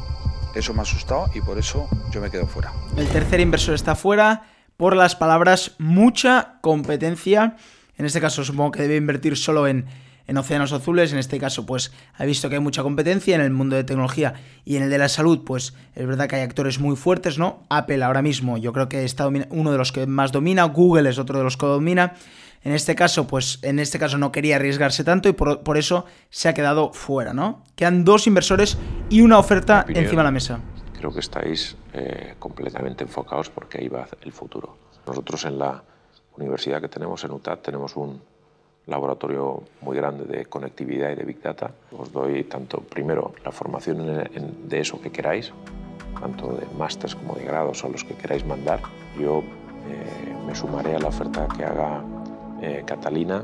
Eso 0.56 0.74
me 0.74 0.80
ha 0.80 0.84
asustado 0.84 1.30
y 1.34 1.42
por 1.42 1.58
eso 1.58 1.90
yo 2.12 2.22
me 2.22 2.32
quedo 2.32 2.48
fuera. 2.48 2.72
El 2.96 3.10
tercer 3.10 3.42
inversor 3.42 3.76
está 3.76 3.94
fuera 3.94 4.44
por 4.78 4.96
las 4.96 5.18
palabras 5.18 5.76
mucha 5.80 6.60
competencia. 6.62 7.58
En 7.98 8.06
este 8.06 8.22
caso 8.22 8.46
supongo 8.46 8.72
que 8.72 8.84
debe 8.84 8.96
invertir 8.96 9.36
solo 9.36 9.68
en, 9.68 9.86
en 10.28 10.38
océanos 10.38 10.72
azules. 10.72 11.14
En 11.14 11.20
este 11.20 11.40
caso 11.40 11.66
pues 11.66 11.92
ha 12.16 12.26
visto 12.26 12.50
que 12.50 12.56
hay 12.56 12.62
mucha 12.62 12.84
competencia 12.84 13.36
en 13.36 13.42
el 13.42 13.52
mundo 13.52 13.76
de 13.76 13.84
tecnología 13.84 14.34
y 14.64 14.78
en 14.78 14.84
el 14.84 14.90
de 14.90 14.98
la 14.98 15.10
salud 15.10 15.44
pues 15.46 15.74
es 15.96 16.06
verdad 16.06 16.28
que 16.28 16.38
hay 16.38 16.42
actores 16.42 16.80
muy 16.80 16.96
fuertes, 16.96 17.38
¿no? 17.38 17.64
Apple 17.70 18.04
ahora 18.04 18.22
mismo 18.22 18.58
yo 18.58 18.74
creo 18.74 18.90
que 18.90 19.04
está 19.04 19.28
uno 19.28 19.72
de 19.72 19.78
los 19.78 19.92
que 19.92 20.06
más 20.08 20.32
domina, 20.32 20.64
Google 20.64 21.10
es 21.10 21.20
otro 21.20 21.38
de 21.38 21.44
los 21.44 21.58
que 21.58 21.66
domina. 21.66 22.14
En 22.64 22.72
este 22.72 22.96
caso, 22.96 23.28
pues 23.28 23.60
en 23.62 23.78
este 23.78 24.00
caso 24.00 24.18
no 24.18 24.32
quería 24.32 24.56
arriesgarse 24.56 25.04
tanto 25.04 25.30
y 25.30 25.34
por, 25.34 25.62
por 25.62 25.78
eso 25.78 26.06
se 26.32 26.50
ha 26.50 26.56
quedado 26.56 26.92
fuera, 26.94 27.32
¿no? 27.32 27.64
Quedan 27.76 28.04
dos 28.04 28.26
inversores 28.26 28.80
y 29.08 29.22
una 29.22 29.38
oferta 29.38 29.82
opinión. 29.82 30.06
encima 30.06 30.24
de 30.24 30.26
la 30.26 30.32
mesa. 30.32 30.60
Creo 30.98 31.14
que 31.14 31.20
estáis 31.20 31.76
eh, 31.94 32.34
completamente 32.40 33.04
enfocados 33.04 33.52
porque 33.52 33.78
ahí 33.78 33.88
va 33.88 34.08
el 34.24 34.32
futuro. 34.32 34.80
Nosotros 35.06 35.46
en 35.46 35.60
la 35.60 35.84
universidad 36.38 36.82
que 36.82 36.88
tenemos 36.88 37.24
en 37.24 37.32
UTAD 37.32 37.60
tenemos 37.60 37.96
un 37.96 38.20
laboratorio 38.88 39.64
muy 39.82 39.96
grande 39.98 40.26
de 40.26 40.46
conectividad 40.46 41.12
y 41.12 41.16
de 41.16 41.24
Big 41.24 41.42
Data. 41.42 41.72
Os 41.98 42.12
doy 42.12 42.44
tanto, 42.44 42.80
primero, 42.82 43.34
la 43.44 43.52
formación 43.52 44.02
en- 44.10 44.30
en- 44.36 44.70
de 44.70 44.80
eso 44.80 45.02
que 45.02 45.12
queráis, 45.12 45.52
tanto 46.20 46.54
de 46.54 46.66
másters 46.78 47.16
como 47.16 47.36
de 47.36 47.44
grados 47.46 47.84
o 47.84 47.90
los 47.90 48.04
que 48.04 48.14
queráis 48.16 48.46
mandar. 48.46 48.80
Yo 49.20 49.44
eh, 49.88 50.36
me 50.48 50.56
sumaré 50.56 50.96
a 50.96 51.00
la 51.00 51.08
oferta 51.10 51.48
que 51.56 51.64
haga 51.64 52.04
eh, 52.62 52.84
Catalina 52.86 53.44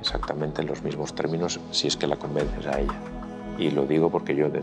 exactamente 0.00 0.60
en 0.62 0.68
los 0.68 0.82
mismos 0.82 1.14
términos 1.14 1.58
si 1.72 1.88
es 1.88 1.96
que 1.96 2.06
la 2.06 2.16
convences 2.16 2.66
a 2.66 2.78
ella. 2.80 2.94
Y 3.58 3.70
lo 3.70 3.86
digo 3.86 4.08
porque 4.10 4.34
yo 4.36 4.48
de, 4.50 4.62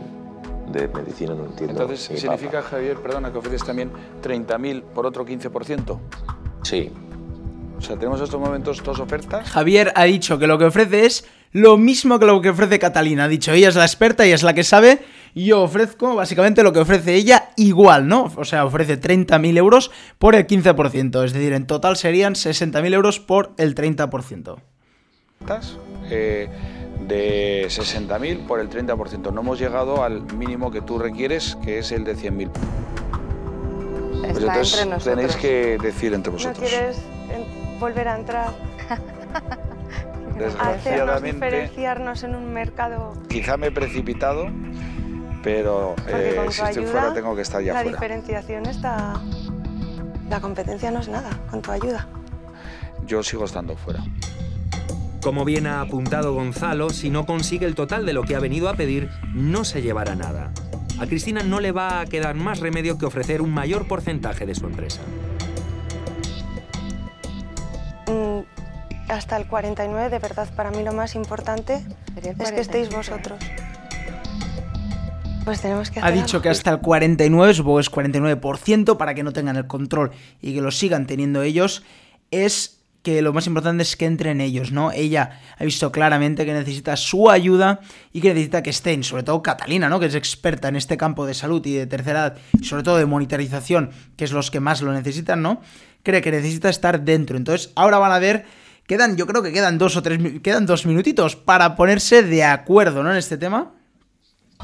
de 0.72 0.88
medicina 0.88 1.34
no 1.34 1.44
entiendo. 1.46 1.82
Entonces, 1.82 2.10
ni 2.10 2.16
¿significa, 2.18 2.58
papa. 2.58 2.68
Javier, 2.70 2.96
perdona, 2.98 3.30
que 3.32 3.38
ofreces 3.38 3.64
también 3.64 3.90
30.000 4.22 4.82
por 4.82 5.04
otro 5.06 5.24
15%? 5.26 5.98
Sí, 6.62 6.90
O 7.78 7.80
sea, 7.80 7.96
tenemos 7.96 8.18
en 8.18 8.24
estos 8.24 8.40
momentos 8.40 8.82
dos 8.82 8.98
ofertas. 8.98 9.48
Javier 9.48 9.92
ha 9.94 10.04
dicho 10.04 10.38
que 10.38 10.48
lo 10.48 10.58
que 10.58 10.64
ofrece 10.64 11.06
es 11.06 11.24
lo 11.52 11.76
mismo 11.76 12.18
que 12.18 12.26
lo 12.26 12.40
que 12.40 12.50
ofrece 12.50 12.78
Catalina. 12.78 13.24
Ha 13.24 13.28
dicho, 13.28 13.52
ella 13.52 13.68
es 13.68 13.76
la 13.76 13.84
experta, 13.84 14.24
ella 14.24 14.34
es 14.34 14.42
la 14.42 14.52
que 14.52 14.64
sabe. 14.64 15.00
Yo 15.34 15.62
ofrezco 15.62 16.16
básicamente 16.16 16.62
lo 16.62 16.72
que 16.72 16.80
ofrece 16.80 17.14
ella 17.14 17.50
igual, 17.56 18.08
¿no? 18.08 18.32
O 18.36 18.44
sea, 18.44 18.64
ofrece 18.64 19.00
30.000 19.00 19.56
euros 19.56 19.90
por 20.18 20.34
el 20.34 20.46
15%. 20.46 21.24
Es 21.24 21.32
decir, 21.32 21.52
en 21.52 21.66
total 21.66 21.96
serían 21.96 22.34
60.000 22.34 22.92
euros 22.94 23.20
por 23.20 23.52
el 23.58 23.74
30%. 23.74 24.56
ofertas, 25.40 25.78
eh, 26.10 26.48
de 27.06 27.66
60.000 27.68 28.46
por 28.46 28.58
el 28.58 28.68
30%. 28.68 29.32
No 29.32 29.40
hemos 29.40 29.60
llegado 29.60 30.02
al 30.02 30.22
mínimo 30.34 30.72
que 30.72 30.80
tú 30.80 30.98
requieres, 30.98 31.56
que 31.64 31.78
es 31.78 31.92
el 31.92 32.02
de 32.02 32.16
100.000. 32.16 32.50
Pues 34.20 34.36
entonces 34.36 34.72
entre 34.80 34.90
nosotros. 34.90 35.04
tenéis 35.04 35.36
que 35.36 35.78
decir 35.80 36.12
entre 36.12 36.32
¿No 36.32 36.38
vosotros. 36.38 36.68
quieres 36.68 36.96
volver 37.78 38.08
a 38.08 38.18
entrar? 38.18 38.52
Hacernos 38.88 40.38
Desgraciadamente, 40.38 41.32
diferenciarnos 41.32 42.22
en 42.22 42.34
un 42.36 42.52
mercado 42.52 43.14
quizá 43.28 43.56
me 43.56 43.68
he 43.68 43.70
precipitado, 43.70 44.48
pero 45.42 45.94
eh, 46.08 46.36
si 46.50 46.62
estoy 46.62 46.84
ayuda, 46.84 46.90
fuera 46.90 47.14
tengo 47.14 47.36
que 47.36 47.42
estar 47.42 47.62
ya 47.62 47.72
la 47.72 47.82
fuera. 47.82 47.96
diferenciación 47.96 48.66
está... 48.66 49.20
La 50.28 50.40
competencia 50.40 50.90
no 50.90 51.00
es 51.00 51.08
nada, 51.08 51.30
con 51.50 51.62
tu 51.62 51.70
ayuda. 51.70 52.06
Yo 53.06 53.22
sigo 53.22 53.44
estando 53.44 53.76
fuera. 53.76 54.02
Como 55.22 55.44
bien 55.44 55.66
ha 55.66 55.80
apuntado 55.80 56.34
Gonzalo, 56.34 56.90
si 56.90 57.10
no 57.10 57.24
consigue 57.24 57.66
el 57.66 57.74
total 57.74 58.04
de 58.04 58.12
lo 58.12 58.24
que 58.24 58.36
ha 58.36 58.40
venido 58.40 58.68
a 58.68 58.74
pedir, 58.74 59.08
no 59.32 59.64
se 59.64 59.80
llevará 59.80 60.14
nada. 60.14 60.52
A 61.00 61.06
Cristina 61.06 61.42
no 61.42 61.60
le 61.60 61.72
va 61.72 62.00
a 62.00 62.06
quedar 62.06 62.34
más 62.34 62.60
remedio 62.60 62.98
que 62.98 63.06
ofrecer 63.06 63.40
un 63.40 63.54
mayor 63.54 63.86
porcentaje 63.86 64.46
de 64.46 64.54
su 64.54 64.66
empresa. 64.66 65.00
Hasta 69.08 69.36
el 69.36 69.46
49, 69.46 70.10
de 70.10 70.18
verdad, 70.18 70.48
para 70.54 70.70
mí 70.70 70.82
lo 70.82 70.92
más 70.92 71.14
importante 71.14 71.82
es 72.16 72.22
que 72.22 72.60
estéis 72.60 72.88
45. 72.88 72.96
vosotros. 72.96 73.38
Pues 75.44 75.62
tenemos 75.62 75.90
que 75.90 76.00
Ha 76.00 76.10
dicho 76.10 76.36
algo. 76.36 76.42
que 76.42 76.48
hasta 76.50 76.70
el 76.70 76.80
49, 76.80 77.54
supongo 77.54 77.76
que 77.78 77.82
es 77.82 77.90
49%, 77.90 78.96
para 78.98 79.14
que 79.14 79.22
no 79.22 79.32
tengan 79.32 79.56
el 79.56 79.66
control 79.66 80.10
y 80.42 80.54
que 80.54 80.60
lo 80.60 80.70
sigan 80.70 81.06
teniendo 81.06 81.42
ellos, 81.42 81.82
es 82.30 82.80
que 83.02 83.22
lo 83.22 83.32
más 83.32 83.46
importante 83.46 83.82
es 83.82 83.96
que 83.96 84.04
entren 84.04 84.42
ellos, 84.42 84.72
¿no? 84.72 84.92
Ella 84.92 85.40
ha 85.56 85.64
visto 85.64 85.90
claramente 85.90 86.44
que 86.44 86.52
necesita 86.52 86.96
su 86.96 87.30
ayuda 87.30 87.80
y 88.12 88.20
que 88.20 88.28
necesita 88.28 88.62
que 88.62 88.70
estén, 88.70 89.02
sobre 89.04 89.22
todo 89.22 89.42
Catalina, 89.42 89.88
¿no? 89.88 89.98
Que 90.00 90.06
es 90.06 90.14
experta 90.14 90.68
en 90.68 90.76
este 90.76 90.98
campo 90.98 91.24
de 91.24 91.32
salud 91.32 91.64
y 91.64 91.72
de 91.74 91.86
tercera 91.86 92.20
edad, 92.26 92.36
y 92.60 92.64
sobre 92.64 92.82
todo 92.82 92.98
de 92.98 93.06
monitorización, 93.06 93.90
que 94.16 94.24
es 94.24 94.32
los 94.32 94.50
que 94.50 94.60
más 94.60 94.82
lo 94.82 94.92
necesitan, 94.92 95.40
¿no? 95.40 95.62
Cree 96.02 96.20
que 96.20 96.30
necesita 96.30 96.68
estar 96.68 97.00
dentro. 97.02 97.38
Entonces, 97.38 97.72
ahora 97.76 97.98
van 97.98 98.12
a 98.12 98.18
ver, 98.18 98.44
quedan, 98.88 99.16
yo 99.16 99.26
creo 99.26 99.42
que 99.42 99.52
quedan 99.52 99.78
dos 99.78 99.96
o 99.96 100.02
tres, 100.02 100.18
quedan 100.42 100.66
dos 100.66 100.84
minutitos 100.86 101.36
para 101.36 101.76
ponerse 101.76 102.22
de 102.24 102.42
acuerdo, 102.42 103.04
¿no? 103.04 103.12
En 103.12 103.18
este 103.18 103.36
tema. 103.38 103.70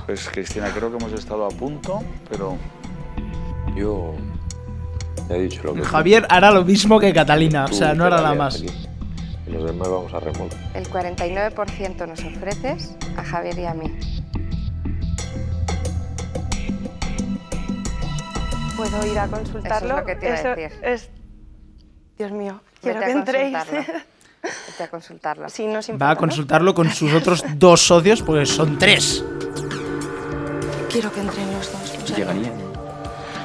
Pues 0.06 0.28
Cristina, 0.28 0.70
creo 0.74 0.90
que 0.90 0.96
hemos 0.96 1.12
estado 1.12 1.44
a 1.46 1.50
punto, 1.50 2.02
pero 2.28 2.56
yo 3.76 4.14
he 5.30 5.38
dicho 5.42 5.62
lo 5.62 5.74
que 5.74 5.82
Javier 5.82 6.26
hará 6.28 6.50
lo 6.50 6.64
mismo 6.64 6.98
que 6.98 7.12
Catalina, 7.12 7.66
o 7.66 7.68
Tú 7.68 7.74
sea, 7.76 7.94
no 7.94 8.04
hará 8.06 8.16
nada 8.16 8.34
más. 8.34 8.56
aquí, 8.56 8.66
Y 9.46 9.50
los 9.52 9.64
demás 9.64 9.88
vamos 9.88 10.12
a 10.12 10.18
remolque. 10.20 10.56
El 10.74 10.88
49% 10.88 12.08
nos 12.08 12.24
ofreces 12.24 12.96
a 13.16 13.22
Javier 13.22 13.58
y 13.58 13.66
a 13.66 13.74
mí. 13.74 13.94
¿Puedo 18.76 19.06
ir 19.06 19.18
a 19.18 19.28
consultarlo? 19.28 19.86
Eso 19.86 19.96
es 19.96 20.00
lo 20.00 20.06
que 20.06 20.16
te 20.16 20.26
iba 20.26 20.34
a 20.34 20.56
decir. 20.56 20.78
es- 20.82 21.10
Dios 22.18 22.32
mío, 22.32 22.60
quiero 22.80 23.00
Vete 23.00 23.12
que 23.12 23.18
entréis. 23.18 23.56
a 24.78 24.88
consultarlo. 24.88 25.46
Va 26.00 26.10
a 26.10 26.16
consultarlo 26.16 26.74
con 26.74 26.90
sus 26.92 27.12
otros 27.12 27.44
dos 27.56 27.80
socios, 27.80 28.22
pues 28.22 28.50
son 28.50 28.78
tres. 28.78 29.24
Quiero 30.90 31.12
que 31.12 31.20
entren 31.20 31.52
los 31.52 31.72
dos. 31.72 31.98
o 32.02 32.06
sea, 32.06 32.16
Llegaría. 32.16 32.52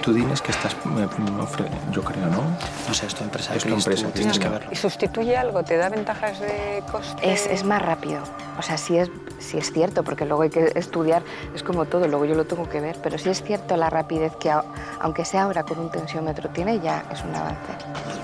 Tú 0.10 0.16
diles 0.16 0.42
que 0.42 0.50
estás. 0.50 0.74
eh, 0.74 1.08
ofre- 1.39 1.70
Yo 1.92 2.01
creo, 2.04 2.25
¿no? 2.25 2.42
No 2.88 2.94
sé, 2.96 3.06
es 3.06 3.13
tu 3.13 3.24
empresa, 3.24 3.54
Es 3.54 3.63
tu 3.63 3.70
empresa, 3.75 4.08
tú 4.08 4.12
tienes 4.13 4.39
que 4.39 4.48
Cristina. 4.48 4.50
verlo. 4.50 4.70
¿Y 4.72 4.75
sustituye 4.75 5.38
algo? 5.38 5.62
¿Te 5.63 5.78
da 5.78 5.89
ventajas 5.89 6.39
de 6.39 6.82
coste? 6.92 7.32
Es, 7.32 7.46
es 7.46 7.63
más 7.63 7.80
rápido. 7.80 8.24
O 8.58 8.63
sea, 8.63 8.80
sí 8.80 8.98
es, 8.98 9.12
sí 9.38 9.60
es 9.60 9.72
cierto, 9.72 10.04
porque 10.04 10.25
luego 10.25 10.42
hay 10.42 10.50
que 10.50 10.72
estudiar, 10.74 11.22
es 11.54 11.62
como 11.62 11.86
todo, 11.86 12.08
luego 12.08 12.25
yo 12.25 12.34
lo 12.34 12.46
tengo 12.46 12.68
que 12.68 12.80
ver, 12.82 12.98
pero 13.04 13.20
sí 13.20 13.30
es 13.30 13.44
cierto 13.44 13.78
la 13.78 13.92
rapidez 13.92 14.36
que, 14.38 14.51
aunque 15.00 15.25
sea 15.25 15.44
ahora 15.44 15.62
con 15.63 15.78
un 15.78 15.92
tensiómetro, 15.92 16.50
tiene 16.50 16.80
ya 16.80 17.04
es 17.13 17.24
un 17.24 17.36
avance. 17.36 17.72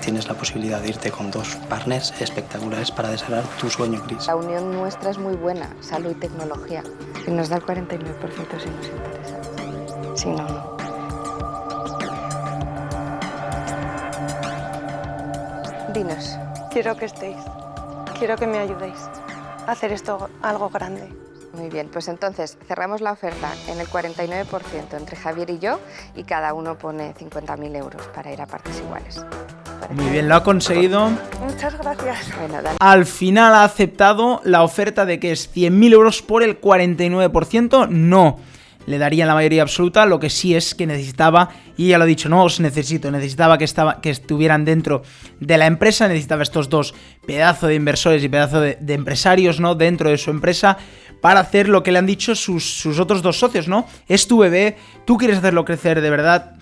Tienes 0.00 0.26
la 0.26 0.34
posibilidad 0.34 0.80
de 0.80 0.88
irte 0.88 1.12
con 1.12 1.30
dos 1.30 1.54
partners 1.68 2.12
espectaculares 2.20 2.90
para 2.90 3.10
desarrollar 3.10 3.44
tu 3.60 3.70
sueño, 3.70 4.02
Chris. 4.08 4.26
La 4.26 4.34
unión 4.34 4.72
nuestra 4.72 5.10
es 5.10 5.18
muy 5.18 5.36
buena, 5.36 5.68
salud 5.80 6.10
y 6.10 6.14
tecnología. 6.16 6.82
Y 7.28 7.30
nos 7.30 7.48
da 7.48 7.56
el 7.58 7.62
49% 7.64 8.58
si 8.60 8.68
nos 8.70 8.86
interesa. 8.88 10.16
Si 10.16 10.28
no, 10.30 10.42
no. 10.48 10.75
Dinos. 15.96 16.36
Quiero 16.70 16.94
que 16.94 17.06
estéis. 17.06 17.38
Quiero 18.18 18.36
que 18.36 18.46
me 18.46 18.58
ayudéis 18.58 18.98
a 19.66 19.72
hacer 19.72 19.92
esto 19.92 20.28
algo 20.42 20.68
grande. 20.68 21.08
Muy 21.54 21.70
bien, 21.70 21.88
pues 21.90 22.08
entonces 22.08 22.58
cerramos 22.68 23.00
la 23.00 23.12
oferta 23.12 23.50
en 23.66 23.80
el 23.80 23.86
49% 23.86 24.44
entre 24.92 25.16
Javier 25.16 25.48
y 25.48 25.58
yo 25.58 25.80
y 26.14 26.24
cada 26.24 26.52
uno 26.52 26.76
pone 26.76 27.14
50.000 27.14 27.76
euros 27.76 28.06
para 28.08 28.30
ir 28.30 28.42
a 28.42 28.46
partes 28.46 28.78
iguales. 28.78 29.24
¿Parece 29.80 29.94
Muy 29.94 30.10
bien, 30.10 30.28
lo 30.28 30.34
ha 30.34 30.42
conseguido. 30.42 31.08
Muchas 31.40 31.78
gracias. 31.78 32.36
Bueno, 32.36 32.60
dale. 32.60 32.76
Al 32.78 33.06
final 33.06 33.54
ha 33.54 33.64
aceptado 33.64 34.42
la 34.44 34.64
oferta 34.64 35.06
de 35.06 35.18
que 35.18 35.32
es 35.32 35.50
100.000 35.50 35.94
euros 35.94 36.20
por 36.20 36.42
el 36.42 36.60
49%. 36.60 37.88
No 37.88 38.36
le 38.86 38.98
darían 38.98 39.28
la 39.28 39.34
mayoría 39.34 39.62
absoluta, 39.62 40.06
lo 40.06 40.18
que 40.18 40.30
sí 40.30 40.54
es 40.54 40.74
que 40.74 40.86
necesitaba, 40.86 41.50
y 41.76 41.86
ella 41.86 41.98
lo 41.98 42.04
ha 42.04 42.06
dicho, 42.06 42.28
no 42.28 42.44
os 42.44 42.60
necesito, 42.60 43.10
necesitaba 43.10 43.58
que, 43.58 43.66
que 44.00 44.10
estuvieran 44.10 44.64
dentro 44.64 45.02
de 45.40 45.58
la 45.58 45.66
empresa, 45.66 46.08
necesitaba 46.08 46.42
estos 46.42 46.68
dos 46.68 46.94
pedazos 47.26 47.68
de 47.68 47.74
inversores 47.74 48.22
y 48.22 48.28
pedazo 48.28 48.60
de, 48.60 48.78
de 48.80 48.94
empresarios, 48.94 49.60
¿no? 49.60 49.74
Dentro 49.74 50.10
de 50.10 50.18
su 50.18 50.30
empresa, 50.30 50.78
para 51.20 51.40
hacer 51.40 51.68
lo 51.68 51.82
que 51.82 51.92
le 51.92 51.98
han 51.98 52.06
dicho 52.06 52.34
sus, 52.34 52.64
sus 52.64 53.00
otros 53.00 53.22
dos 53.22 53.38
socios, 53.38 53.68
¿no? 53.68 53.86
Es 54.08 54.28
tu 54.28 54.38
bebé, 54.38 54.76
tú 55.04 55.16
quieres 55.16 55.38
hacerlo 55.38 55.64
crecer 55.64 56.00
de 56.00 56.10
verdad, 56.10 56.56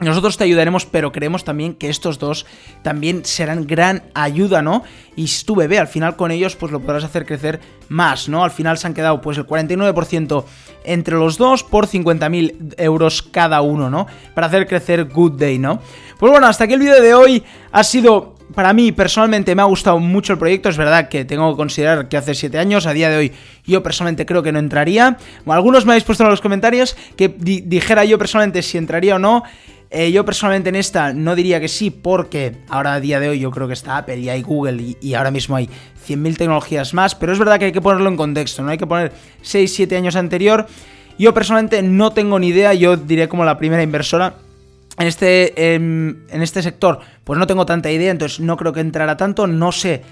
nosotros 0.00 0.36
te 0.36 0.44
ayudaremos, 0.44 0.86
pero 0.86 1.12
creemos 1.12 1.44
también 1.44 1.74
que 1.74 1.88
estos 1.88 2.18
dos 2.18 2.46
también 2.82 3.24
serán 3.24 3.66
gran 3.66 4.02
ayuda, 4.14 4.60
¿no? 4.60 4.82
Y 5.16 5.28
si 5.28 5.44
tu 5.44 5.54
bebé, 5.54 5.78
al 5.78 5.86
final 5.86 6.16
con 6.16 6.30
ellos, 6.32 6.56
pues 6.56 6.72
lo 6.72 6.80
podrás 6.80 7.04
hacer 7.04 7.24
crecer 7.24 7.60
más, 7.88 8.28
¿no? 8.28 8.42
Al 8.42 8.50
final 8.50 8.76
se 8.76 8.86
han 8.88 8.94
quedado 8.94 9.20
pues 9.20 9.38
el 9.38 9.46
49% 9.46 10.44
entre 10.84 11.14
los 11.16 11.38
dos 11.38 11.62
por 11.62 11.86
50.000 11.86 12.74
euros 12.78 13.22
cada 13.22 13.60
uno, 13.62 13.88
¿no? 13.88 14.06
Para 14.34 14.48
hacer 14.48 14.66
crecer 14.66 15.04
Good 15.04 15.38
Day, 15.38 15.58
¿no? 15.58 15.80
Pues 16.18 16.30
bueno, 16.30 16.46
hasta 16.48 16.64
aquí 16.64 16.74
el 16.74 16.80
vídeo 16.80 17.00
de 17.00 17.14
hoy 17.14 17.42
ha 17.72 17.84
sido... 17.84 18.34
Para 18.54 18.74
mí, 18.74 18.92
personalmente, 18.92 19.54
me 19.54 19.62
ha 19.62 19.64
gustado 19.64 19.98
mucho 19.98 20.34
el 20.34 20.38
proyecto. 20.38 20.68
Es 20.68 20.76
verdad 20.76 21.08
que 21.08 21.24
tengo 21.24 21.50
que 21.50 21.56
considerar 21.56 22.08
que 22.10 22.18
hace 22.18 22.34
7 22.34 22.58
años, 22.58 22.86
a 22.86 22.92
día 22.92 23.08
de 23.08 23.16
hoy, 23.16 23.32
yo 23.64 23.82
personalmente 23.82 24.26
creo 24.26 24.42
que 24.42 24.52
no 24.52 24.58
entraría. 24.58 25.16
Algunos 25.46 25.86
me 25.86 25.92
habéis 25.92 26.04
puesto 26.04 26.24
en 26.24 26.30
los 26.30 26.42
comentarios 26.42 26.94
que 27.16 27.28
di- 27.30 27.62
dijera 27.62 28.04
yo 28.04 28.18
personalmente 28.18 28.60
si 28.62 28.76
entraría 28.76 29.16
o 29.16 29.18
no. 29.18 29.44
Eh, 29.96 30.10
yo 30.10 30.24
personalmente 30.24 30.70
en 30.70 30.74
esta 30.74 31.12
no 31.12 31.36
diría 31.36 31.60
que 31.60 31.68
sí, 31.68 31.90
porque 31.90 32.56
ahora 32.68 32.94
a 32.94 33.00
día 33.00 33.20
de 33.20 33.28
hoy 33.28 33.38
yo 33.38 33.52
creo 33.52 33.68
que 33.68 33.74
está 33.74 33.96
Apple 33.96 34.18
y 34.18 34.28
hay 34.28 34.42
Google 34.42 34.96
y, 35.00 35.14
ahora 35.14 35.30
mismo 35.30 35.54
hay 35.54 35.66
100.000 35.66 36.36
tecnologías 36.36 36.94
más, 36.94 37.14
pero 37.14 37.32
es 37.32 37.38
verdad 37.38 37.60
que 37.60 37.66
hay 37.66 37.72
que 37.72 37.80
ponerlo 37.80 38.08
en 38.08 38.16
contexto, 38.16 38.64
no 38.64 38.70
hay 38.72 38.76
que 38.76 38.88
poner 38.88 39.12
6-7 39.44 39.96
años 39.96 40.16
anterior. 40.16 40.66
Yo 41.16 41.32
personalmente 41.32 41.80
no 41.80 42.12
tengo 42.12 42.40
ni 42.40 42.48
idea, 42.48 42.74
yo 42.74 42.96
diré 42.96 43.28
como 43.28 43.44
la 43.44 43.56
primera 43.56 43.84
inversora. 43.84 44.34
En 44.98 45.06
este, 45.06 45.74
en 45.76 46.24
este 46.28 46.60
sector, 46.60 46.98
pues 47.22 47.38
no 47.38 47.46
tengo 47.46 47.64
tanta 47.64 47.92
idea, 47.92 48.10
entonces 48.10 48.40
no 48.40 48.56
creo 48.56 48.72
que 48.72 48.80
entrara 48.80 49.16
tanto, 49.16 49.46
no 49.46 49.70
sé 49.70 50.02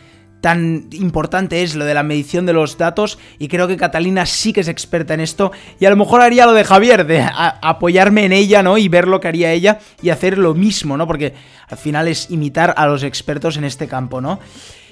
tan 0.43 0.89
importante 0.91 1.63
es 1.63 1.77
lo 1.77 1.85
de 1.85 1.95
la 1.95 2.03
medición 2.03 2.45
de 2.45 2.53
los 2.53 2.77
datos 2.77 3.19
y 3.39 3.47
creo 3.47 3.69
que 3.69 3.77
Catalina 3.77 4.27
sí 4.27 4.53
que 4.53 4.61
es 4.61 4.69
experta 4.69 5.15
en 5.15 5.21
esto 5.21 5.53
y 5.79 5.87
a 5.87 5.91
lo 5.91 5.97
mejor 5.97 6.21
haría 6.21 6.47
lo 6.47 6.53
de 6.53 6.65
Javier, 6.65 7.07
de 7.07 7.25
apoyarme 7.33 8.25
en 8.25 8.33
ella, 8.33 8.63
¿no? 8.63 8.77
Y 8.77 8.89
ver 8.89 9.07
lo 9.07 9.21
que 9.21 9.29
haría 9.29 9.53
ella 9.53 9.79
y 10.03 10.11
hacer 10.11 10.37
lo 10.37 10.53
mismo, 10.55 10.97
¿no? 10.97 11.07
Porque 11.07 11.33
al 11.69 11.79
final 11.79 12.09
es 12.09 12.29
imitar 12.31 12.75
a 12.77 12.87
los 12.87 13.05
expertos 13.05 13.57
en 13.57 13.65
este 13.65 13.87
campo, 13.87 14.21
¿no? 14.21 14.41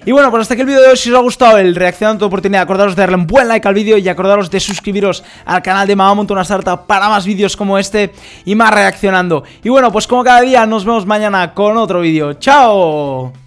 Y 0.07 0.13
bueno, 0.13 0.31
pues 0.31 0.43
hasta 0.43 0.55
aquí 0.55 0.63
el 0.63 0.69
vídeo 0.69 0.83
de 0.83 0.89
hoy. 0.89 0.97
Si 0.97 1.11
os 1.11 1.19
ha 1.19 1.21
gustado 1.21 1.59
el 1.59 1.75
reaccionando 1.75 2.21
tu 2.21 2.27
oportunidad, 2.27 2.63
acordaros 2.63 2.95
de 2.95 3.03
darle 3.03 3.17
un 3.17 3.27
buen 3.27 3.49
like 3.49 3.67
al 3.67 3.75
vídeo 3.75 3.99
y 3.99 4.09
acordaros 4.09 4.51
de 4.51 4.61
suscribiros 4.61 5.25
al 5.45 5.63
canal 5.63 5.87
de 5.87 5.97
Mamá 5.97 6.25
una 6.31 6.43
Startup 6.43 6.87
para 6.87 7.09
más 7.09 7.27
vídeos 7.27 7.57
como 7.57 7.77
este 7.77 8.13
y 8.45 8.55
más 8.55 8.73
reaccionando. 8.73 9.43
Y 9.65 9.69
bueno, 9.69 9.91
pues 9.91 10.07
como 10.07 10.23
cada 10.23 10.41
día, 10.43 10.65
nos 10.65 10.85
vemos 10.85 11.05
mañana 11.05 11.53
con 11.53 11.77
otro 11.77 12.01
vídeo. 12.01 12.35
¡Chao! 12.35 13.41